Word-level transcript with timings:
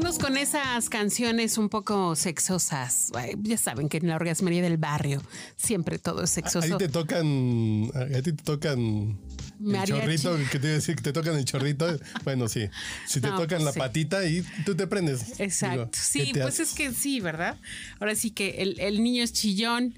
Seguimos 0.00 0.18
con 0.18 0.38
esas 0.38 0.88
canciones 0.88 1.58
un 1.58 1.68
poco 1.68 2.16
sexosas. 2.16 3.12
Ya 3.42 3.58
saben 3.58 3.90
que 3.90 3.98
en 3.98 4.08
la 4.08 4.16
orgasmería 4.16 4.62
del 4.62 4.78
barrio 4.78 5.22
siempre 5.58 5.98
todo 5.98 6.22
es 6.24 6.30
A, 6.38 6.40
a 6.40 6.42
sexoso. 6.48 6.78
ti 6.78 6.84
te 6.86 6.88
tocan, 6.88 7.90
a 7.94 8.22
ti 8.22 8.32
te 8.32 8.42
tocan 8.42 9.18
el 9.62 9.84
chorrito, 9.84 10.38
que 10.50 10.58
te 10.58 10.66
iba 10.68 10.72
a 10.72 10.76
decir 10.76 10.96
que 10.96 11.02
te 11.02 11.12
tocan 11.12 11.36
el 11.36 11.44
chorrito. 11.44 11.98
Bueno, 12.24 12.48
sí. 12.48 12.70
Si 13.06 13.20
te 13.20 13.28
No, 13.28 13.34
tocan 13.36 13.58
pues 13.58 13.64
la 13.64 13.72
sí. 13.72 13.78
patita 13.78 14.24
y 14.24 14.42
tú 14.64 14.74
te 14.74 14.86
prendes. 14.86 15.38
Exacto. 15.38 15.76
Digo, 15.76 15.90
sí, 15.92 16.18
¿qué 16.28 16.32
te 16.32 16.40
pues 16.40 16.54
haces? 16.54 16.70
es 16.70 16.74
que 16.74 16.92
sí, 16.94 17.20
¿verdad? 17.20 17.58
Ahora 17.98 18.14
sí 18.14 18.30
que 18.30 18.62
el, 18.62 18.80
el 18.80 19.02
niño 19.02 19.22
es 19.22 19.34
chillón 19.34 19.94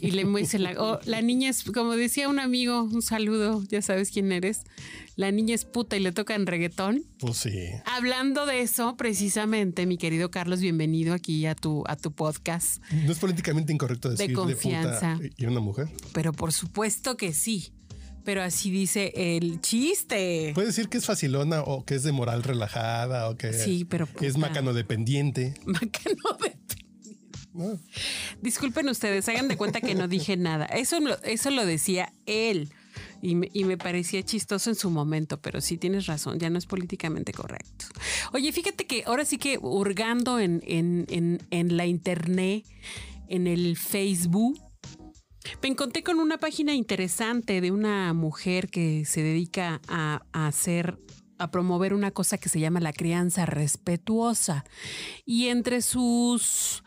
y 0.00 0.10
le 0.10 0.24
muece 0.24 0.58
la. 0.58 0.72
o 0.82 0.98
la 1.04 1.22
niña 1.22 1.50
es, 1.50 1.62
como 1.62 1.92
decía 1.92 2.28
un 2.28 2.40
amigo, 2.40 2.82
un 2.82 3.00
saludo, 3.00 3.62
ya 3.68 3.80
sabes 3.80 4.10
quién 4.10 4.32
eres. 4.32 4.62
La 5.16 5.30
niña 5.30 5.54
es 5.54 5.64
puta 5.64 5.96
y 5.96 6.00
le 6.00 6.10
tocan 6.10 6.44
reggaetón. 6.44 7.04
Pues 7.20 7.36
sí. 7.36 7.68
Hablando 7.84 8.46
de 8.46 8.62
eso, 8.62 8.96
precisamente, 8.96 9.86
mi 9.86 9.96
querido 9.96 10.32
Carlos, 10.32 10.60
bienvenido 10.60 11.14
aquí 11.14 11.46
a 11.46 11.54
tu, 11.54 11.84
a 11.86 11.94
tu 11.94 12.10
podcast. 12.10 12.82
No 12.90 13.12
es 13.12 13.18
políticamente 13.20 13.72
incorrecto 13.72 14.08
De 14.08 14.14
decir 14.16 14.30
de, 14.30 14.34
confianza. 14.34 15.14
puta 15.22 15.34
y 15.36 15.46
una 15.46 15.60
mujer. 15.60 15.88
Pero 16.12 16.32
por 16.32 16.52
supuesto 16.52 17.16
que 17.16 17.32
sí. 17.32 17.72
Pero 18.24 18.42
así 18.42 18.72
dice 18.72 19.12
el 19.14 19.60
chiste. 19.60 20.50
Puedes 20.52 20.74
decir 20.74 20.88
que 20.88 20.98
es 20.98 21.06
facilona 21.06 21.62
o 21.62 21.84
que 21.84 21.94
es 21.94 22.02
de 22.02 22.10
moral 22.10 22.42
relajada 22.42 23.30
o 23.30 23.36
que 23.36 23.52
Sí, 23.52 23.84
pero 23.84 24.06
es 24.20 24.32
puta. 24.34 24.48
macano 24.48 24.72
dependiente. 24.72 25.54
Macano 25.64 26.38
de 26.42 26.56
¿no? 27.52 27.78
Disculpen 28.42 28.88
ustedes, 28.88 29.28
hagan 29.28 29.46
de 29.46 29.56
cuenta 29.56 29.80
que 29.80 29.94
no 29.94 30.08
dije 30.08 30.36
nada. 30.36 30.64
Eso, 30.64 30.98
eso 31.22 31.50
lo 31.50 31.64
decía 31.64 32.12
él 32.26 32.68
y 33.24 33.64
me, 33.64 33.78
parecía 33.78 34.22
chistoso 34.22 34.68
en 34.68 34.76
su 34.76 34.90
momento, 34.90 35.40
pero 35.40 35.62
sí 35.62 35.78
tienes 35.78 36.06
razón, 36.06 36.38
ya 36.38 36.50
no 36.50 36.58
es 36.58 36.66
políticamente 36.66 37.32
correcto. 37.32 37.86
Oye, 38.34 38.52
fíjate 38.52 38.86
que 38.86 39.04
ahora 39.06 39.24
sí 39.24 39.38
que 39.38 39.58
hurgando 39.58 40.38
en, 40.38 40.62
en, 40.66 41.38
en, 41.50 41.76
la 41.76 41.86
internet, 41.86 42.66
en 43.28 43.46
el 43.46 43.78
Facebook, 43.78 44.60
me 45.62 45.70
encontré 45.70 46.02
con 46.02 46.20
una 46.20 46.36
página 46.36 46.74
interesante 46.74 47.62
de 47.62 47.70
una 47.70 48.12
mujer 48.12 48.68
que 48.68 49.06
se 49.06 49.22
dedica 49.22 49.80
a, 49.88 50.22
a 50.32 50.46
hacer 50.46 50.98
a 51.38 51.50
promover 51.50 51.94
una 51.94 52.10
cosa 52.10 52.38
que 52.38 52.48
se 52.48 52.60
llama 52.60 52.80
la 52.80 52.92
crianza 52.92 53.46
respetuosa. 53.46 54.64
Y 55.24 55.48
entre 55.48 55.82
sus 55.82 56.84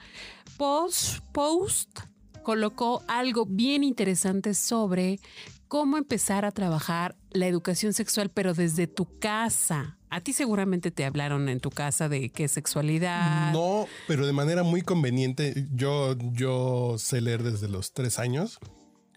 post, 0.58 1.20
post 1.34 2.00
colocó 2.44 3.04
algo 3.08 3.46
bien 3.46 3.84
interesante 3.84 4.54
sobre 4.54 5.20
cómo 5.68 5.98
empezar 5.98 6.46
a 6.46 6.52
trabajar 6.52 7.16
la 7.32 7.48
educación 7.48 7.94
sexual, 7.94 8.30
pero 8.34 8.54
desde 8.54 8.88
tu 8.88 9.06
casa. 9.20 9.98
A 10.10 10.22
ti 10.22 10.32
seguramente 10.34 10.90
te 10.92 11.04
hablaron 11.06 11.50
en 11.50 11.60
tu 11.60 11.70
casa 11.70 12.08
de 12.10 12.30
qué 12.30 12.48
sexualidad. 12.48 13.52
No, 13.52 13.88
pero 14.08 14.26
de 14.26 14.34
manera 14.34 14.64
muy 14.64 14.82
conveniente. 14.82 15.68
Yo, 15.74 16.16
yo 16.32 16.96
sé 16.98 17.20
leer 17.22 17.44
desde 17.44 17.68
los 17.68 17.94
tres 17.94 18.18
años 18.20 18.60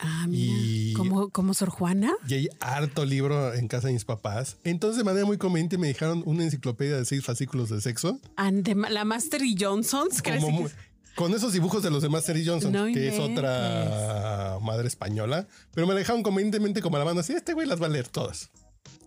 Ah, 0.03 0.25
mira. 0.27 0.97
¿Como, 0.97 1.29
como 1.29 1.53
Sor 1.53 1.69
Juana? 1.69 2.13
y 2.27 2.33
hay 2.33 2.49
harto 2.61 3.05
libro 3.05 3.53
en 3.53 3.69
casa 3.69 3.89
de 3.89 3.93
mis 3.93 4.07
papás. 4.07 4.57
Entonces, 4.65 4.97
de 4.97 5.05
manera 5.05 5.27
muy 5.27 5.37
conveniente, 5.37 5.77
me 5.77 5.89
dejaron 5.89 6.23
una 6.25 6.43
enciclopedia 6.45 6.97
de 6.97 7.05
seis 7.05 7.23
fascículos 7.23 7.69
de 7.69 7.83
sexo. 7.83 8.19
And 8.37 8.65
the- 8.65 8.75
la 8.75 9.05
Master 9.05 9.43
y 9.45 9.55
Johnsons. 9.61 10.23
¿crees 10.23 10.43
Como 10.43 10.57
que- 10.57 10.63
muy- 10.63 10.73
con 11.17 11.35
esos 11.35 11.53
dibujos 11.53 11.83
de 11.83 11.91
los 11.91 12.03
de 12.03 12.09
Master 12.09 12.37
y 12.37 12.47
Johnson, 12.47 12.73
No 12.73 12.85
que 12.87 13.09
es 13.09 13.15
inventes. 13.15 13.39
otra 13.39 14.59
madre 14.63 14.89
española, 14.89 15.47
pero 15.75 15.87
me 15.87 15.93
la 15.95 15.99
dejaron 16.01 16.23
convenientemente 16.23 16.81
como 16.81 16.97
a 16.97 16.99
la 17.01 17.05
mano 17.05 17.21
así. 17.21 17.33
Este 17.33 17.53
güey 17.53 17.67
las 17.67 17.81
va 17.81 17.87
a 17.87 17.91
leer 17.91 18.09
todas. 18.09 18.51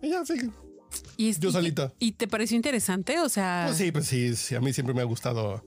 Y 0.02 0.10
ya, 0.10 0.24
sí. 0.24 0.34
Y 1.16 1.30
es- 1.30 1.40
yo 1.40 1.48
y- 1.48 1.52
solita. 1.52 1.92
¿Y 1.98 2.12
te 2.12 2.28
pareció 2.28 2.56
interesante? 2.56 3.18
O 3.20 3.28
sea, 3.28 3.64
Pues 3.66 3.78
sí, 3.78 3.90
pues 3.90 4.06
sí, 4.06 4.36
sí, 4.36 4.54
a 4.54 4.60
mí 4.60 4.72
siempre 4.72 4.94
me 4.94 5.00
ha 5.00 5.04
gustado. 5.04 5.64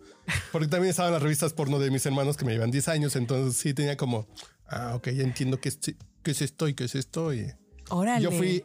Porque 0.51 0.67
también 0.67 0.91
estaban 0.91 1.11
las 1.11 1.21
revistas 1.21 1.53
porno 1.53 1.79
de 1.79 1.89
mis 1.91 2.05
hermanos 2.05 2.37
que 2.37 2.45
me 2.45 2.53
llevan 2.53 2.71
10 2.71 2.87
años, 2.87 3.15
entonces 3.15 3.57
sí 3.59 3.73
tenía 3.73 3.97
como, 3.97 4.27
ah, 4.69 4.93
ok, 4.95 5.09
ya 5.09 5.23
entiendo 5.23 5.59
qué 5.59 5.69
es, 5.69 5.79
qué 6.23 6.31
es 6.31 6.41
esto 6.41 6.67
y 6.67 6.73
qué 6.75 6.85
es 6.85 6.95
esto. 6.95 7.33
Y 7.33 7.51
órale. 7.89 8.23
yo 8.23 8.31
fui 8.31 8.63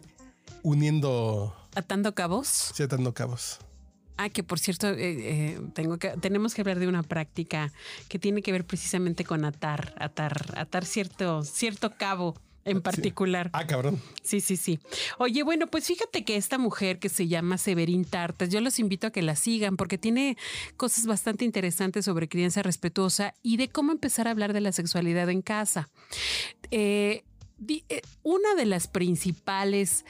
uniendo, 0.63 1.55
atando 1.75 2.15
cabos. 2.15 2.73
sí, 2.75 2.83
atando 2.83 3.13
cabos. 3.15 3.59
Ah, 4.17 4.29
que 4.29 4.43
por 4.43 4.59
cierto, 4.59 4.89
eh, 4.89 4.97
eh, 4.99 5.61
tengo 5.75 5.99
que, 5.99 6.11
tenemos 6.21 6.55
que 6.55 6.61
hablar 6.61 6.79
de 6.79 6.89
una 6.89 7.03
práctica 7.03 7.73
que 8.09 8.19
tiene 8.19 8.43
que 8.43 8.53
ver 8.53 8.65
precisamente 8.65 9.25
con 9.25 9.45
atar, 9.45 9.95
atar, 9.99 10.55
atar 10.57 10.85
cierto, 10.85 11.43
cierto 11.43 11.91
cabo 11.97 12.35
en 12.65 12.81
particular. 12.81 13.51
Ah, 13.53 13.67
cabrón. 13.67 14.01
Sí, 14.23 14.41
sí, 14.41 14.57
sí. 14.57 14.79
Oye, 15.19 15.43
bueno, 15.43 15.67
pues 15.67 15.87
fíjate 15.87 16.25
que 16.25 16.37
esta 16.37 16.59
mujer 16.59 16.99
que 16.99 17.09
se 17.09 17.27
llama 17.27 17.59
Severin 17.59 18.05
Tartas, 18.05 18.51
yo 18.51 18.61
los 18.61 18.79
invito 18.79 19.09
a 19.09 19.11
que 19.11 19.23
la 19.23 19.37
sigan 19.37 19.77
porque 19.77 19.99
tiene 19.99 20.37
cosas 20.77 21.07
bastante 21.07 21.45
interesantes 21.45 22.05
sobre 22.05 22.29
crianza 22.29 22.63
respetuosa 22.63 23.35
y 23.43 23.57
de 23.57 23.69
cómo 23.69 23.93
empezar 23.93 24.29
a 24.29 24.31
hablar 24.31 24.53
de 24.53 24.61
la 24.61 24.73
sexualidad 24.73 25.29
en 25.31 25.43
casa. 25.43 25.89
Eh, 26.71 27.25
una 28.23 28.55
de 28.57 28.67
las 28.67 28.89
principales 28.89 30.05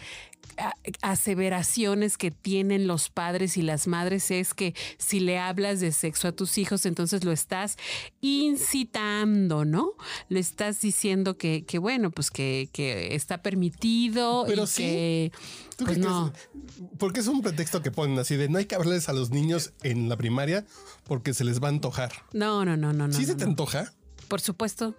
aseveraciones 1.00 2.18
que 2.18 2.30
tienen 2.30 2.86
los 2.86 3.08
padres 3.10 3.56
y 3.56 3.62
las 3.62 3.86
madres 3.86 4.30
es 4.30 4.54
que 4.54 4.74
si 4.98 5.20
le 5.20 5.38
hablas 5.38 5.80
de 5.80 5.92
sexo 5.92 6.28
a 6.28 6.32
tus 6.32 6.58
hijos, 6.58 6.86
entonces 6.86 7.24
lo 7.24 7.32
estás 7.32 7.76
incitando, 8.20 9.64
¿no? 9.64 9.92
Le 10.28 10.40
estás 10.40 10.80
diciendo 10.80 11.36
que, 11.36 11.64
que 11.64 11.78
bueno, 11.78 12.10
pues 12.10 12.30
que, 12.30 12.68
que 12.72 13.14
está 13.14 13.42
permitido 13.42 14.44
Pero 14.46 14.64
y 14.64 14.66
sí. 14.66 14.82
que 14.82 15.32
¿Tú 15.76 15.84
pues 15.84 15.98
no. 15.98 16.28
es- 16.28 16.82
porque 16.98 17.20
es 17.20 17.26
un 17.26 17.42
pretexto 17.42 17.82
que 17.82 17.90
ponen 17.90 18.18
así 18.18 18.36
de 18.36 18.48
no 18.48 18.58
hay 18.58 18.66
que 18.66 18.74
hablarles 18.74 19.08
a 19.08 19.12
los 19.12 19.30
niños 19.30 19.72
en 19.82 20.08
la 20.08 20.16
primaria 20.16 20.64
porque 21.04 21.34
se 21.34 21.44
les 21.44 21.62
va 21.62 21.68
a 21.68 21.70
antojar. 21.70 22.12
No, 22.32 22.64
no, 22.64 22.76
no, 22.76 22.92
no, 22.92 23.08
no. 23.08 23.14
¿Sí 23.14 23.24
se 23.24 23.32
no, 23.32 23.38
te 23.38 23.44
no. 23.44 23.50
antoja? 23.50 23.92
Por 24.28 24.40
supuesto. 24.40 24.94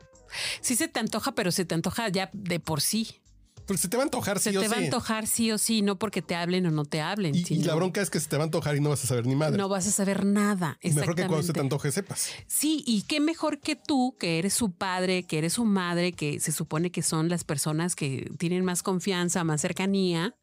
Sí 0.62 0.76
se 0.76 0.88
te 0.88 1.00
antoja, 1.00 1.34
pero 1.36 1.52
se 1.52 1.64
te 1.66 1.76
antoja 1.76 2.10
ya 2.10 2.30
de 2.34 2.60
por 2.60 2.82
sí. 2.82 3.20
Porque 3.66 3.82
se 3.82 3.88
te 3.88 3.96
va 3.98 4.04
a 4.04 4.06
antojar, 4.06 4.40
Se 4.40 4.52
sí 4.52 4.58
o 4.58 4.62
te 4.62 4.68
va 4.68 4.76
a 4.76 4.80
sí. 4.80 4.86
antojar 4.86 5.26
sí 5.28 5.52
o 5.52 5.58
sí, 5.58 5.82
no 5.82 5.98
porque 5.98 6.22
te 6.22 6.36
hablen 6.36 6.66
o 6.66 6.72
no 6.72 6.84
te 6.86 7.00
hablen. 7.02 7.34
Y, 7.36 7.64
la 7.64 7.76
bronca 7.76 8.02
es 8.02 8.10
que 8.10 8.20
se 8.20 8.28
te 8.28 8.36
va 8.38 8.44
a 8.44 8.46
antojar 8.46 8.76
y 8.76 8.82
no 8.82 8.90
vas 8.90 9.04
a 9.04 9.08
saber 9.08 9.26
ni 9.26 9.36
madre. 9.36 9.58
No 9.58 9.70
vas 9.70 9.88
a 9.88 9.92
saber 9.92 10.26
nada. 10.26 10.78
Y 10.82 10.92
mejor 10.92 11.16
que 11.16 11.26
cuando 11.28 11.44
se 11.44 11.54
te 11.54 11.60
antoje 11.60 11.92
sepas. 11.92 12.30
Sí, 12.48 12.84
y 12.86 13.04
qué 13.04 13.20
mejor 13.20 13.60
que 13.60 13.76
tú, 13.76 14.16
que 14.20 14.40
eres 14.40 14.54
su 14.54 14.72
padre, 14.72 15.24
que 15.24 15.38
eres 15.38 15.54
su 15.54 15.66
madre, 15.66 16.12
que 16.14 16.40
se 16.40 16.52
supone 16.52 16.92
que 16.92 17.02
son 17.02 17.30
las 17.30 17.44
personas 17.44 17.96
que 17.96 18.30
tienen 18.38 18.66
más 18.66 18.84
confianza, 18.84 19.44
más 19.44 19.62
cercanía, 19.62 20.36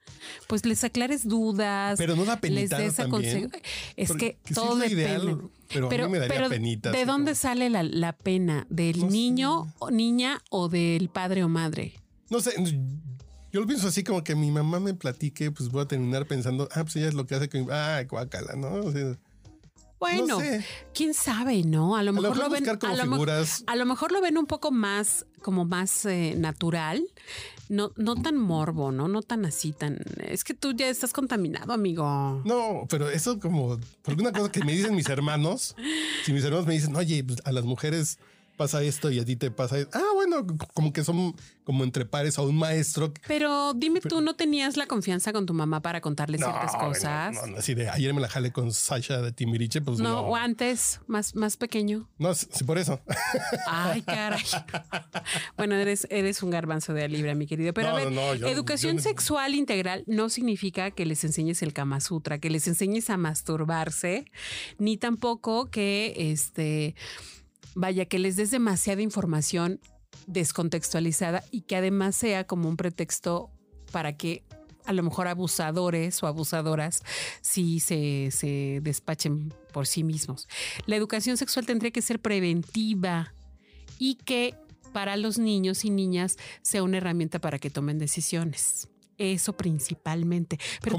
pues 0.46 0.64
les 0.64 0.82
aclares 0.84 1.26
dudas. 1.28 1.98
Pero 1.98 2.16
no 2.16 2.24
da 2.24 2.32
les 2.34 2.40
penita 2.40 2.78
des 2.78 2.94
también. 2.94 3.50
Es 3.96 4.08
Porque 4.08 4.38
que 4.42 4.48
sí 4.48 4.54
todo 4.54 4.82
es 4.82 4.92
ideal, 4.92 5.42
pero 5.68 5.86
a 6.04 6.08
mí 6.08 6.12
me 6.12 6.18
daría 6.18 6.48
penita, 6.48 6.90
¿De 6.90 7.04
dónde 7.04 7.32
como- 7.32 7.40
sale 7.40 7.70
la, 7.70 7.82
la 7.82 8.12
pena? 8.14 8.66
¿Del 8.70 8.98
No 9.00 9.06
sé. 9.06 9.12
niño 9.12 9.74
o 9.78 9.90
niña 9.90 10.42
o 10.50 10.68
del 10.68 11.10
padre 11.10 11.44
o 11.44 11.48
madre? 11.48 11.99
No 12.30 12.40
sé, 12.40 12.52
yo 13.52 13.60
lo 13.60 13.66
pienso 13.66 13.88
así 13.88 14.04
como 14.04 14.22
que 14.22 14.34
mi 14.36 14.50
mamá 14.50 14.78
me 14.78 14.94
platique, 14.94 15.50
pues 15.50 15.68
voy 15.70 15.82
a 15.82 15.86
terminar 15.86 16.26
pensando, 16.26 16.68
ah, 16.72 16.82
pues 16.84 16.96
ella 16.96 17.08
es 17.08 17.14
lo 17.14 17.26
que 17.26 17.34
hace 17.34 17.48
que, 17.48 17.66
ah, 17.70 18.02
guácala, 18.08 18.54
¿no? 18.54 18.74
O 18.74 18.92
sea, 18.92 19.18
Bueno, 19.98 20.38
sé. 20.38 20.64
quién 20.94 21.12
sabe, 21.12 21.64
¿no? 21.64 21.96
A 21.96 22.04
lo 22.04 22.12
lo 22.12 22.22
mejor 22.22 22.36
lo, 22.36 22.48
ven, 22.48 22.64
lo, 22.64 22.78
figuras. 23.02 23.64
a 23.66 23.74
lo 23.76 23.84
mejor 23.86 24.12
lo 24.12 24.20
ven 24.20 24.38
un 24.38 24.46
poco 24.46 24.70
más, 24.70 25.26
como 25.42 25.64
más 25.64 26.06
eh, 26.06 26.34
natural, 26.38 27.04
no, 27.68 27.92
no 27.96 28.14
tan 28.14 28.36
morbo, 28.36 28.92
¿no? 28.92 29.08
No 29.08 29.22
tan 29.22 29.44
así, 29.44 29.72
tan. 29.72 29.98
Es 30.18 30.44
que 30.44 30.54
tú 30.54 30.72
ya 30.72 30.88
estás 30.88 31.12
contaminado, 31.12 31.72
amigo. 31.72 32.42
no, 32.44 32.86
pero 32.88 33.10
eso 33.10 33.40
como, 33.40 33.80
porque 34.02 34.22
una 34.22 34.32
cosa 34.32 34.52
que 34.52 34.64
me 34.64 34.72
dicen 34.72 34.94
mis 34.94 35.08
hermanos, 35.08 35.74
si 36.24 36.32
mis 36.32 36.44
hermanos 36.44 36.66
me 36.66 36.74
dicen, 36.74 36.94
oye, 36.94 37.24
pues 37.24 37.40
a 37.44 37.50
las 37.50 37.64
mujeres 37.64 38.18
pasa 38.56 38.82
esto 38.82 39.10
y 39.10 39.18
a 39.18 39.24
ti 39.24 39.36
te 39.36 39.50
pasa 39.50 39.78
esto. 39.78 39.98
Ah, 39.98 40.12
bueno, 40.42 40.66
como 40.74 40.92
que 40.92 41.04
son 41.04 41.34
como 41.64 41.84
entre 41.84 42.04
pares 42.04 42.38
o 42.38 42.42
un 42.48 42.56
maestro. 42.56 43.12
Pero 43.28 43.74
dime 43.74 44.00
tú, 44.00 44.20
¿no 44.20 44.34
tenías 44.34 44.76
la 44.76 44.86
confianza 44.86 45.32
con 45.32 45.46
tu 45.46 45.54
mamá 45.54 45.80
para 45.82 46.00
contarle 46.00 46.38
ciertas 46.38 46.74
cosas? 46.76 47.34
No, 47.34 47.46
no, 47.46 47.58
así 47.58 47.74
de 47.74 47.88
ayer 47.88 48.12
me 48.12 48.20
la 48.20 48.28
jalé 48.28 48.50
con 48.52 48.72
Sasha 48.72 49.20
de 49.22 49.30
Timbiriche, 49.32 49.80
pues 49.80 49.98
No, 50.00 50.10
no. 50.10 50.20
o 50.22 50.36
antes, 50.36 51.00
más, 51.06 51.34
más 51.36 51.56
pequeño. 51.56 52.08
No, 52.18 52.34
sí, 52.34 52.64
por 52.64 52.78
eso. 52.78 53.00
Ay, 53.68 54.02
caray. 54.02 54.42
bueno, 55.56 55.74
eres, 55.76 56.06
eres 56.10 56.42
un 56.42 56.50
garbanzo 56.50 56.92
de 56.92 57.08
libra, 57.08 57.34
mi 57.34 57.46
querido. 57.46 57.72
Pero 57.72 57.88
a 57.90 57.94
ver, 57.94 58.10
yo- 58.12 58.46
educación 58.48 58.96
yo- 58.96 59.02
sexual 59.02 59.54
integral 59.54 60.02
no 60.06 60.28
significa 60.28 60.90
que 60.90 61.06
les 61.06 61.22
enseñes 61.24 61.62
el 61.62 61.72
Kama 61.72 62.00
Sutra, 62.00 62.38
que 62.38 62.50
les 62.50 62.66
enseñes 62.66 63.10
a 63.10 63.16
masturbarse, 63.16 64.24
ni 64.78 64.96
tampoco 64.96 65.70
que 65.70 66.14
este 66.32 66.94
vaya, 67.74 68.04
que 68.06 68.18
les 68.18 68.36
des 68.36 68.50
demasiada 68.50 69.02
información 69.02 69.80
descontextualizada 70.26 71.44
y 71.50 71.62
que 71.62 71.76
además 71.76 72.16
sea 72.16 72.46
como 72.46 72.68
un 72.68 72.76
pretexto 72.76 73.50
para 73.92 74.16
que 74.16 74.44
a 74.84 74.92
lo 74.92 75.02
mejor 75.02 75.28
abusadores 75.28 76.22
o 76.22 76.26
abusadoras 76.26 77.02
sí 77.40 77.80
se, 77.80 78.30
se 78.30 78.80
despachen 78.82 79.54
por 79.72 79.86
sí 79.86 80.04
mismos. 80.04 80.48
La 80.86 80.96
educación 80.96 81.36
sexual 81.36 81.66
tendría 81.66 81.90
que 81.90 82.02
ser 82.02 82.20
preventiva 82.20 83.34
y 83.98 84.16
que 84.16 84.56
para 84.92 85.16
los 85.16 85.38
niños 85.38 85.84
y 85.84 85.90
niñas 85.90 86.36
sea 86.62 86.82
una 86.82 86.96
herramienta 86.96 87.38
para 87.38 87.58
que 87.58 87.70
tomen 87.70 87.98
decisiones. 87.98 88.88
Eso 89.18 89.52
principalmente. 89.52 90.58
Pero, 90.82 90.96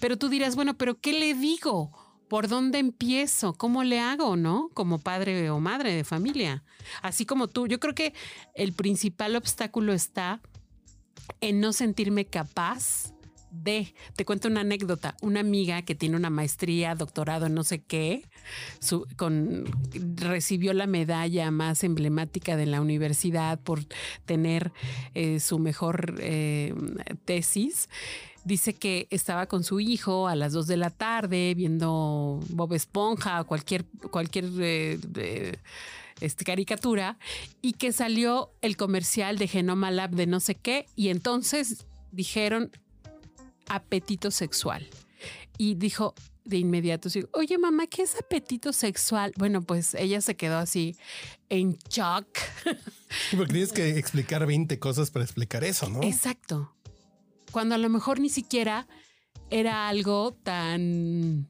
pero 0.00 0.16
tú 0.16 0.28
dirás, 0.28 0.56
bueno, 0.56 0.78
pero 0.78 0.98
¿qué 0.98 1.12
le 1.12 1.34
digo? 1.34 1.92
¿Por 2.28 2.48
dónde 2.48 2.78
empiezo? 2.78 3.54
¿Cómo 3.54 3.84
le 3.84 4.00
hago, 4.00 4.36
no? 4.36 4.70
Como 4.74 4.98
padre 4.98 5.50
o 5.50 5.60
madre 5.60 5.94
de 5.94 6.04
familia. 6.04 6.62
Así 7.02 7.24
como 7.24 7.48
tú. 7.48 7.66
Yo 7.66 7.80
creo 7.80 7.94
que 7.94 8.12
el 8.54 8.72
principal 8.72 9.34
obstáculo 9.34 9.92
está 9.92 10.40
en 11.40 11.60
no 11.60 11.72
sentirme 11.72 12.26
capaz 12.26 13.14
de. 13.50 13.94
Te 14.16 14.24
cuento 14.24 14.48
una 14.48 14.60
anécdota. 14.60 15.16
Una 15.20 15.40
amiga 15.40 15.82
que 15.82 15.94
tiene 15.94 16.16
una 16.16 16.30
maestría, 16.30 16.94
doctorado 16.94 17.46
en 17.46 17.54
no 17.54 17.64
sé 17.64 17.80
qué, 17.80 18.22
recibió 20.16 20.72
la 20.72 20.86
medalla 20.86 21.50
más 21.50 21.84
emblemática 21.84 22.56
de 22.56 22.66
la 22.66 22.80
universidad 22.80 23.60
por 23.60 23.80
tener 24.24 24.72
eh, 25.14 25.40
su 25.40 25.58
mejor 25.58 26.16
eh, 26.20 26.74
tesis. 27.24 27.88
Dice 28.44 28.72
que 28.72 29.08
estaba 29.10 29.46
con 29.46 29.62
su 29.62 29.80
hijo 29.80 30.28
a 30.28 30.34
las 30.34 30.52
2 30.52 30.66
de 30.66 30.76
la 30.76 30.90
tarde 30.90 31.54
viendo 31.54 32.40
Bob 32.48 32.72
Esponja 32.72 33.40
o 33.40 33.46
cualquier, 33.46 33.84
cualquier 34.10 34.46
eh, 34.58 35.58
este, 36.20 36.44
caricatura 36.44 37.18
y 37.60 37.74
que 37.74 37.92
salió 37.92 38.50
el 38.62 38.76
comercial 38.76 39.38
de 39.38 39.48
Genoma 39.48 39.90
Lab 39.90 40.10
de 40.10 40.26
no 40.26 40.40
sé 40.40 40.54
qué 40.54 40.86
y 40.96 41.10
entonces 41.10 41.86
dijeron 42.10 42.70
apetito 43.68 44.30
sexual. 44.30 44.88
Y 45.56 45.74
dijo 45.74 46.14
de 46.44 46.56
inmediato, 46.58 47.08
oye 47.32 47.58
mamá, 47.58 47.86
¿qué 47.88 48.02
es 48.02 48.14
apetito 48.16 48.72
sexual? 48.72 49.32
Bueno, 49.36 49.60
pues 49.62 49.94
ella 49.94 50.20
se 50.20 50.34
quedó 50.36 50.56
así 50.58 50.96
en 51.48 51.76
shock. 51.90 52.26
Porque 53.36 53.52
tienes 53.52 53.72
que 53.72 53.98
explicar 53.98 54.46
20 54.46 54.78
cosas 54.78 55.10
para 55.10 55.24
explicar 55.24 55.64
eso, 55.64 55.88
¿no? 55.90 56.02
Exacto. 56.02 56.72
Cuando 57.52 57.74
a 57.74 57.78
lo 57.78 57.88
mejor 57.88 58.20
ni 58.20 58.28
siquiera 58.30 58.86
era 59.50 59.88
algo 59.88 60.32
tan... 60.42 61.48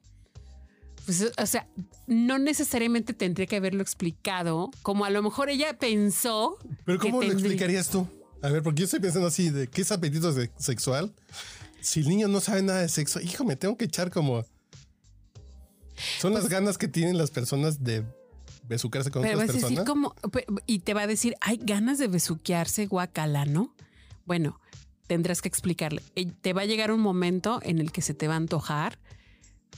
pues, 1.07 1.31
o 1.37 1.47
sea, 1.47 1.69
no 2.07 2.39
necesariamente 2.39 3.13
tendría 3.15 3.47
que 3.47 3.57
haberlo 3.57 3.83
explicado, 3.83 4.71
como 4.83 5.05
a 5.05 5.11
lo 5.11 5.23
mejor 5.23 5.49
ella 5.51 5.79
pensó. 5.79 6.57
Pero 6.85 6.99
¿cómo 6.99 7.17
lo 7.23 7.29
tendría- 7.29 7.39
explicarías 7.51 7.89
tú? 7.91 8.07
A 8.43 8.51
ver, 8.51 8.63
porque 8.63 8.81
yo 8.81 8.85
estoy 8.85 9.01
pensando 9.01 9.27
así 9.29 9.51
de 9.51 9.69
qué 9.69 9.83
es 9.83 9.91
apetito 9.93 10.33
se- 10.33 10.51
sexual. 10.59 11.13
Si 11.81 12.01
el 12.01 12.09
niño 12.09 12.29
no 12.29 12.41
sabe 12.41 12.63
nada 12.63 12.81
de 12.81 12.89
sexo, 12.89 13.21
hijo, 13.21 13.45
me 13.45 13.57
tengo 13.57 13.77
que 13.77 13.85
echar 13.87 14.11
como. 14.11 14.45
Son 16.21 16.33
Pues 16.33 16.45
las 16.45 16.49
ganas 16.49 16.79
que 16.79 16.89
tienen 16.89 17.19
las 17.19 17.31
personas 17.31 17.83
de 17.83 18.05
besucarse 18.69 19.11
con 19.11 19.23
Pero 19.23 19.39
vas 19.39 19.45
otras 19.49 19.63
a 19.65 19.67
decir 19.69 19.79
personas. 19.79 19.89
como, 19.91 20.15
y 20.67 20.81
te 20.81 20.95
va 20.95 21.03
a 21.03 21.07
decir, 21.07 21.35
hay 21.41 21.57
ganas 21.57 21.99
de 21.99 22.07
besuquearse, 22.09 22.87
guacala, 22.87 23.45
¿no? 23.47 23.75
Bueno, 24.27 24.61
tendrás 25.07 25.41
que 25.43 25.49
explicarle. 25.49 26.03
Eh, 26.15 26.27
Te 26.41 26.53
va 26.53 26.63
a 26.63 26.67
llegar 26.67 26.93
un 26.93 27.01
momento 27.01 27.61
en 27.63 27.79
el 27.79 27.91
que 27.93 28.03
se 28.03 28.15
te 28.15 28.29
va 28.29 28.35
a 28.35 28.37
antojar 28.37 28.99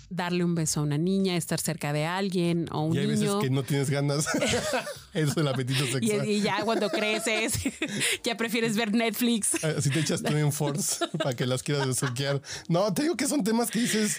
darle 0.08 0.44
un 0.44 0.54
beso 0.54 0.80
a 0.80 0.82
una 0.82 0.98
niña, 0.98 1.36
estar 1.36 1.60
cerca 1.60 1.92
de 1.92 2.04
alguien 2.04 2.66
o 2.72 2.82
un 2.84 2.96
Y 2.96 2.98
hay 2.98 3.06
veces 3.06 3.20
niño. 3.28 3.38
que 3.40 3.50
no 3.50 3.62
tienes 3.62 3.90
ganas. 3.90 4.26
Eso 5.14 5.30
es 5.30 5.36
el 5.36 5.48
apetito 5.48 5.86
sexual. 5.86 6.28
y 6.28 6.40
ya 6.40 6.64
cuando 6.64 6.90
creces, 6.90 7.54
ya 8.24 8.36
prefieres 8.36 8.76
ver 8.76 8.92
Netflix. 8.92 9.62
Así 9.64 9.90
te 9.90 10.00
echas 10.00 10.22
tú 10.22 10.36
en 10.36 10.52
force 10.52 11.06
para 11.18 11.34
que 11.34 11.46
las 11.46 11.62
quieras 11.62 11.86
besuquear. 11.86 12.42
No, 12.68 12.92
te 12.92 13.02
digo 13.02 13.16
que 13.16 13.26
son 13.28 13.44
temas 13.44 13.70
que 13.70 13.80
dices, 13.80 14.18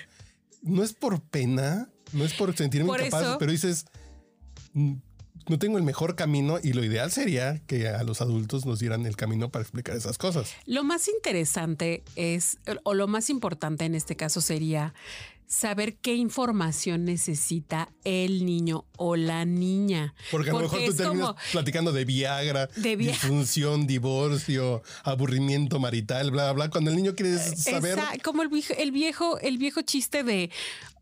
no 0.61 0.83
es 0.83 0.93
por 0.93 1.21
pena, 1.21 1.89
no 2.13 2.23
es 2.23 2.33
por 2.33 2.55
sentirme 2.55 2.87
Por 2.87 2.99
incapaz, 3.01 3.23
eso- 3.23 3.37
pero 3.37 3.51
dices, 3.51 3.85
"Mm, 4.73 4.93
no 5.49 5.57
tengo 5.59 5.77
el 5.77 5.83
mejor 5.83 6.15
camino 6.15 6.59
y 6.63 6.71
lo 6.73 6.83
ideal 6.85 7.11
sería 7.11 7.59
que 7.65 7.89
a 7.89 8.03
los 8.03 8.21
adultos 8.21 8.65
nos 8.65 8.79
dieran 8.79 9.05
el 9.07 9.15
camino 9.17 9.49
para 9.49 9.63
explicar 9.63 9.97
esas 9.97 10.17
cosas. 10.19 10.51
Lo 10.67 10.83
más 10.83 11.07
interesante 11.07 12.03
es, 12.15 12.59
o 12.83 12.93
lo 12.93 13.07
más 13.07 13.29
importante 13.31 13.85
en 13.85 13.95
este 13.95 14.15
caso 14.15 14.39
sería 14.39 14.93
saber 15.51 15.97
qué 15.97 16.15
información 16.15 17.03
necesita 17.03 17.89
el 18.05 18.45
niño 18.45 18.85
o 18.97 19.17
la 19.17 19.43
niña. 19.43 20.13
Porque 20.31 20.49
a 20.49 20.53
lo 20.53 20.59
mejor 20.61 20.79
tú 20.85 20.93
terminas 20.93 21.27
como- 21.27 21.35
platicando 21.51 21.91
de 21.91 22.05
Viagra, 22.05 22.67
De 22.77 22.95
Via- 22.95 23.11
disfunción, 23.11 23.85
divorcio, 23.85 24.81
aburrimiento 25.03 25.77
marital, 25.77 26.31
bla, 26.31 26.43
bla, 26.45 26.53
bla. 26.53 26.69
Cuando 26.69 26.89
el 26.89 26.95
niño 26.95 27.15
quiere 27.15 27.37
saber, 27.37 27.99
Esa- 27.99 28.13
como 28.23 28.43
el 28.43 28.47
viejo, 28.47 28.73
el 28.77 28.91
viejo, 28.93 29.39
el 29.39 29.57
viejo 29.57 29.81
chiste 29.81 30.23
de 30.23 30.49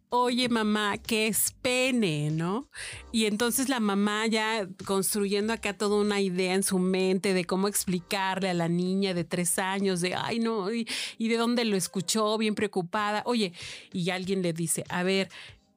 oye 0.10 0.50
mamá, 0.50 0.98
¿qué 0.98 1.28
es 1.28 1.54
pene? 1.62 2.32
¿No? 2.32 2.70
Y 3.12 3.26
entonces 3.26 3.70
la 3.70 3.80
mamá 3.80 4.28
ya 4.28 4.68
construyendo 4.86 5.54
acá 5.54 5.78
toda 5.78 6.02
una 6.02 6.20
idea 6.20 6.54
en 6.54 6.64
su 6.64 6.80
mente 6.80 7.34
de 7.34 7.46
cómo 7.46 7.68
explicarle 7.68 8.50
a 8.50 8.54
la 8.54 8.68
niña 8.68 9.14
de 9.14 9.24
tres 9.24 9.60
años, 9.60 10.02
de 10.02 10.16
ay 10.16 10.40
no, 10.40 10.74
y, 10.74 10.88
y 11.18 11.28
de 11.28 11.38
dónde 11.38 11.66
lo 11.66 11.78
escuchó, 11.78 12.38
bien 12.38 12.56
preocupada. 12.56 13.22
Oye, 13.26 13.54
y 13.94 14.10
alguien 14.10 14.42
le 14.42 14.54
dice, 14.54 14.84
a 14.90 15.04
ver, 15.04 15.30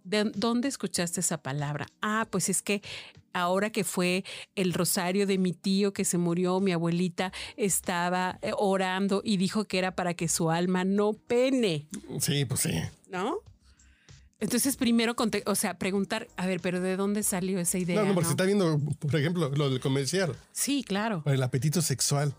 ¿de 0.05 0.25
dónde 0.34 0.69
escuchaste 0.69 1.20
esa 1.20 1.43
palabra? 1.43 1.87
Ah, 2.00 2.26
pues 2.31 2.49
es 2.49 2.62
que 2.62 2.82
ahora 3.34 3.70
que 3.70 3.84
fue 3.84 4.25
el 4.55 4.73
rosario 4.73 5.26
de 5.26 5.38
mi 5.38 5.52
tío 5.52 5.93
que 5.93 6.05
se 6.05 6.19
murió, 6.19 6.61
mi 6.61 6.73
abuelita 6.73 7.32
estaba 7.56 8.38
eh, 8.43 8.52
orando 8.56 9.23
y 9.25 9.37
dijo 9.37 9.64
que 9.64 9.79
era 9.79 9.94
para 9.94 10.14
que 10.14 10.29
su 10.29 10.50
alma 10.50 10.84
no 10.84 11.12
pene, 11.12 11.87
sí, 12.19 12.44
pues 12.44 12.61
sí. 12.61 12.73
¿no? 13.11 13.38
Entonces 14.43 14.77
primero, 14.77 15.15
o 15.47 15.55
sea, 15.55 15.79
preguntar, 15.79 16.27
a 16.37 16.49
ver, 16.49 16.59
pero 16.59 16.81
¿de 16.81 16.97
dónde 16.97 17.23
salió 17.23 17.61
esa 17.61 17.79
idea? 17.79 18.03
No, 18.03 18.09
no, 18.09 18.15
porque 18.15 18.25
no? 18.25 18.29
se 18.29 18.33
está 18.33 18.44
viendo, 18.44 18.81
por 18.99 19.15
ejemplo, 19.15 19.49
lo 19.50 19.71
del 19.71 19.79
comercial. 19.79 20.35
Sí, 20.50 20.83
claro. 20.83 21.23
El 21.27 21.41
apetito 21.44 21.81
sexual. 21.81 22.35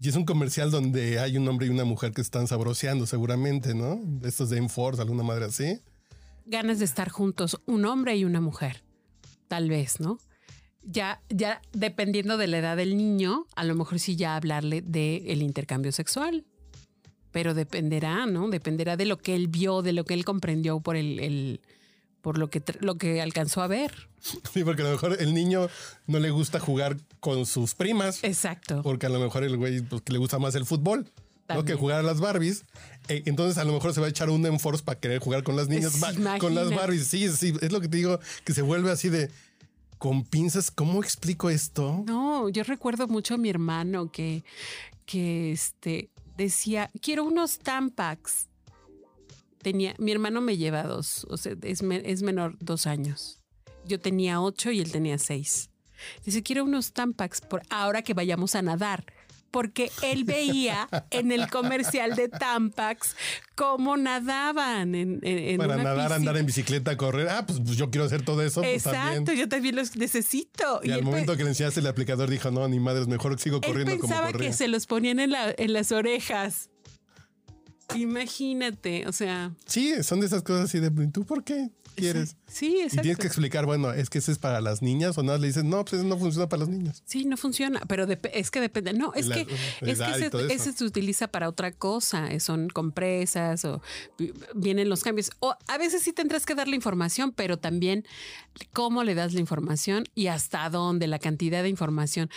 Y 0.00 0.08
es 0.08 0.16
un 0.16 0.24
comercial 0.24 0.72
donde 0.72 1.20
hay 1.20 1.38
un 1.38 1.46
hombre 1.46 1.68
y 1.68 1.70
una 1.70 1.84
mujer 1.84 2.10
que 2.10 2.20
están 2.20 2.48
sabroseando 2.48 3.06
seguramente, 3.06 3.76
¿no? 3.76 4.00
Estos 4.26 4.50
de 4.50 4.58
Enforce, 4.58 5.00
alguna 5.00 5.22
madre 5.22 5.44
así. 5.44 5.80
Ganas 6.46 6.80
de 6.80 6.84
estar 6.84 7.10
juntos, 7.10 7.62
un 7.66 7.84
hombre 7.84 8.16
y 8.16 8.24
una 8.24 8.40
mujer, 8.40 8.82
tal 9.46 9.68
vez, 9.68 10.00
¿no? 10.00 10.18
Ya, 10.82 11.22
ya 11.28 11.62
dependiendo 11.72 12.38
de 12.38 12.48
la 12.48 12.58
edad 12.58 12.76
del 12.76 12.96
niño, 12.96 13.46
a 13.54 13.62
lo 13.62 13.76
mejor 13.76 14.00
sí 14.00 14.16
ya 14.16 14.34
hablarle 14.34 14.82
del 14.82 15.30
el 15.30 15.42
intercambio 15.42 15.92
sexual. 15.92 16.44
Pero 17.32 17.54
dependerá, 17.54 18.26
¿no? 18.26 18.48
Dependerá 18.50 18.96
de 18.96 19.06
lo 19.06 19.18
que 19.18 19.34
él 19.34 19.48
vio, 19.48 19.82
de 19.82 19.92
lo 19.92 20.04
que 20.04 20.14
él 20.14 20.24
comprendió 20.24 20.80
por 20.80 20.96
el, 20.96 21.18
el- 21.18 21.60
por 22.20 22.38
lo 22.38 22.48
que, 22.50 22.62
lo 22.80 22.94
que 22.96 23.20
alcanzó 23.20 23.62
a 23.62 23.66
ver. 23.66 24.08
Sí, 24.52 24.62
porque 24.62 24.82
a 24.82 24.84
lo 24.84 24.92
mejor 24.92 25.16
el 25.20 25.34
niño 25.34 25.68
no 26.06 26.20
le 26.20 26.30
gusta 26.30 26.60
jugar 26.60 26.96
con 27.18 27.44
sus 27.46 27.74
primas. 27.74 28.22
Exacto. 28.22 28.80
Porque 28.82 29.06
a 29.06 29.08
lo 29.08 29.18
mejor 29.18 29.42
el 29.42 29.56
güey 29.56 29.80
pues, 29.80 30.02
le 30.08 30.18
gusta 30.18 30.38
más 30.38 30.54
el 30.54 30.64
fútbol. 30.64 31.10
¿no? 31.48 31.64
Que 31.64 31.74
jugar 31.74 31.98
a 31.98 32.02
las 32.02 32.20
Barbies. 32.20 32.64
Eh, 33.08 33.24
entonces 33.26 33.58
a 33.58 33.64
lo 33.64 33.72
mejor 33.72 33.92
se 33.92 34.00
va 34.00 34.06
a 34.06 34.10
echar 34.10 34.30
un 34.30 34.46
Enforce 34.46 34.82
para 34.84 34.98
querer 34.98 35.18
jugar 35.18 35.42
con 35.42 35.54
las 35.56 35.68
niñas, 35.68 35.92
con 36.38 36.54
las. 36.54 36.70
Barbies. 36.70 37.08
Sí, 37.08 37.28
sí, 37.30 37.52
es 37.60 37.72
lo 37.72 37.80
que 37.80 37.88
te 37.88 37.96
digo, 37.98 38.20
que 38.44 38.54
se 38.54 38.62
vuelve 38.62 38.90
así 38.90 39.08
de 39.10 39.28
con 39.98 40.24
pinzas. 40.24 40.70
¿Cómo 40.70 41.02
explico 41.02 41.50
esto? 41.50 42.04
No, 42.06 42.48
yo 42.48 42.62
recuerdo 42.62 43.06
mucho 43.08 43.34
a 43.34 43.38
mi 43.38 43.50
hermano 43.50 44.10
que, 44.10 44.44
que 45.04 45.52
este, 45.52 46.08
decía, 46.36 46.90
quiero 47.00 47.24
unos 47.24 47.58
Tampax. 47.58 48.48
Tenía, 49.62 49.94
mi 49.98 50.10
hermano 50.10 50.40
me 50.40 50.56
lleva 50.56 50.82
dos, 50.82 51.24
o 51.30 51.36
sea, 51.36 51.54
es, 51.62 51.82
es 51.82 52.22
menor 52.22 52.56
dos 52.58 52.86
años. 52.86 53.40
Yo 53.84 54.00
tenía 54.00 54.40
ocho 54.40 54.70
y 54.70 54.80
él 54.80 54.90
tenía 54.90 55.18
seis. 55.18 55.70
Dice, 56.24 56.42
quiero 56.42 56.64
unos 56.64 56.92
Tampax 56.92 57.40
por 57.40 57.62
ahora 57.70 58.02
que 58.02 58.14
vayamos 58.14 58.54
a 58.54 58.62
nadar. 58.62 59.04
Porque 59.52 59.92
él 60.02 60.24
veía 60.24 60.88
en 61.10 61.30
el 61.30 61.48
comercial 61.50 62.16
de 62.16 62.28
Tampax 62.28 63.14
cómo 63.54 63.96
nadaban 63.96 64.94
en, 64.96 65.20
Para 65.58 65.74
una 65.74 65.84
nadar, 65.84 65.96
piscina. 65.98 66.14
andar 66.16 66.36
en 66.38 66.46
bicicleta, 66.46 66.96
correr. 66.96 67.28
Ah, 67.28 67.44
pues, 67.46 67.60
pues 67.60 67.76
yo 67.76 67.90
quiero 67.90 68.06
hacer 68.06 68.24
todo 68.24 68.42
eso. 68.42 68.62
pues, 68.62 68.84
Exacto, 68.86 69.14
también. 69.26 69.38
yo 69.38 69.48
también 69.48 69.76
los 69.76 69.94
necesito. 69.94 70.80
Y, 70.82 70.90
al 70.90 71.00
él 71.00 71.04
momento 71.04 71.36
que 71.36 71.44
le 71.44 71.50
enseñaste 71.50 71.78
el 71.80 71.86
aplicador 71.86 72.28
dijo, 72.30 72.50
no, 72.50 72.66
ni 72.66 72.80
madres, 72.80 73.06
mejor 73.06 73.38
sigo 73.38 73.56
Él 73.56 73.62
corriendo 73.62 73.98
como 73.98 74.08
pensaba 74.14 74.32
que 74.32 74.52
se 74.54 74.66
los 74.68 74.86
ponían 74.86 75.20
en, 75.20 75.30
la- 75.30 75.54
en 75.56 75.72
las 75.74 75.92
orejas. 75.92 76.70
Imagínate, 77.94 79.06
o 79.06 79.12
sea, 79.12 79.52
Sí, 79.66 80.02
son 80.02 80.20
de 80.20 80.26
esas 80.26 80.42
cosas 80.42 80.64
así 80.64 80.80
de, 80.80 80.90
¿tú 81.08 81.24
por 81.26 81.44
qué? 81.44 81.68
Quieres. 81.92 82.36
Sí, 82.46 82.76
Y 82.76 82.80
exacto. 82.82 83.02
tienes 83.02 83.18
que 83.18 83.26
explicar, 83.26 83.64
bueno, 83.66 83.92
es 83.92 84.10
que 84.10 84.18
ese 84.18 84.32
es 84.32 84.38
para 84.38 84.60
las 84.60 84.82
niñas 84.82 85.16
o 85.18 85.22
nada, 85.22 85.38
le 85.38 85.46
dices, 85.46 85.64
no, 85.64 85.84
pues 85.84 85.94
eso 86.00 86.04
no 86.08 86.18
funciona 86.18 86.48
para 86.48 86.60
los 86.60 86.68
niños. 86.68 87.02
Sí, 87.06 87.24
no 87.24 87.36
funciona, 87.36 87.80
pero 87.88 88.06
es 88.32 88.50
que 88.50 88.60
depende. 88.60 88.92
No, 88.92 89.12
es 89.14 89.26
La- 89.26 89.34
que, 89.36 89.42
es 89.42 89.98
que 89.98 90.30
y 90.48 90.52
ese, 90.52 90.72
se 90.72 90.84
utiliza 90.84 91.28
para 91.28 91.48
otra 91.48 91.72
cosa. 91.72 92.30
eh, 92.32 92.40
Son 92.40 92.68
compresas 92.68 93.64
o 93.64 93.80
vi- 94.18 94.32
vienen 94.54 94.88
los 94.88 95.02
cambios. 95.02 95.30
O 95.40 95.54
a 95.68 95.78
veces 95.78 96.02
sí 96.02 96.12
tendrás 96.12 96.44
que 96.46 96.54
dar 96.54 96.68
la 96.68 96.76
información, 96.76 97.32
pero 97.32 97.58
también 97.58 98.04
cómo 98.72 99.02
le 99.04 99.14
das 99.14 99.32
la 99.32 99.40
información 99.40 100.04
y 100.14 100.26
hasta 100.26 100.68
dónde, 100.68 101.06
la 101.06 101.18
cantidad 101.18 101.62
de 101.62 101.68
información. 101.70 102.28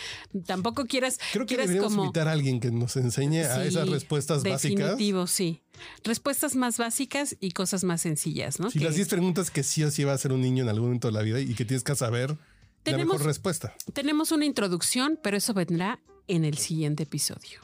Tampoco 0.46 0.86
quieras, 0.86 1.18
Creo 1.32 1.44
que 1.44 1.48
quieras 1.56 1.66
deberíamos 1.68 1.92
como. 1.92 2.04
invitar 2.04 2.28
a 2.28 2.32
alguien 2.32 2.60
que 2.60 2.70
nos 2.70 2.96
enseñe 2.96 3.40
a 3.44 3.64
esas 3.64 3.88
respuestas 3.88 4.42
básicas. 4.42 4.62
Definitivo, 4.90 5.26
sí. 5.26 5.62
Respuestas 6.04 6.56
más 6.56 6.78
básicas 6.78 7.36
y 7.38 7.50
cosas 7.50 7.84
más 7.84 8.00
sencillas, 8.00 8.60
¿no? 8.60 8.70
Si 8.70 8.78
Que 8.78 8.86
las 8.86 8.94
10 8.94 9.08
preguntas 9.08 9.45
que 9.50 9.62
sí 9.62 9.84
o 9.84 9.90
sí 9.90 10.04
va 10.04 10.12
a 10.12 10.18
ser 10.18 10.32
un 10.32 10.40
niño 10.40 10.62
en 10.62 10.68
algún 10.68 10.86
momento 10.86 11.08
de 11.08 11.12
la 11.12 11.22
vida 11.22 11.40
y 11.40 11.54
que 11.54 11.64
tienes 11.64 11.82
que 11.82 11.94
saber 11.94 12.36
la 12.84 12.98
mejor 12.98 13.24
respuesta. 13.24 13.74
tenemos 13.92 14.32
una 14.32 14.44
introducción, 14.44 15.18
pero 15.22 15.36
eso 15.36 15.54
vendrá 15.54 15.98
en 16.28 16.44
el 16.44 16.58
siguiente 16.58 17.04
episodio. 17.04 17.60